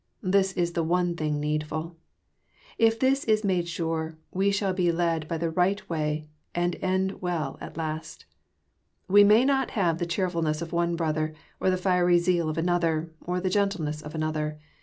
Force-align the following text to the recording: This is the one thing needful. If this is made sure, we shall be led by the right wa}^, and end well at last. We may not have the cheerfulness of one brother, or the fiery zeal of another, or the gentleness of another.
This 0.23 0.53
is 0.53 0.71
the 0.71 0.81
one 0.81 1.15
thing 1.15 1.39
needful. 1.39 1.95
If 2.79 2.99
this 2.99 3.23
is 3.25 3.43
made 3.43 3.67
sure, 3.67 4.17
we 4.31 4.49
shall 4.49 4.73
be 4.73 4.91
led 4.91 5.27
by 5.27 5.37
the 5.37 5.51
right 5.51 5.79
wa}^, 5.87 6.25
and 6.55 6.75
end 6.81 7.21
well 7.21 7.59
at 7.61 7.77
last. 7.77 8.25
We 9.07 9.23
may 9.23 9.45
not 9.45 9.69
have 9.77 9.99
the 9.99 10.07
cheerfulness 10.09 10.59
of 10.59 10.73
one 10.73 10.95
brother, 10.95 11.35
or 11.59 11.69
the 11.69 11.77
fiery 11.77 12.17
zeal 12.17 12.49
of 12.49 12.57
another, 12.57 13.11
or 13.23 13.39
the 13.39 13.51
gentleness 13.51 14.01
of 14.01 14.15
another. 14.15 14.59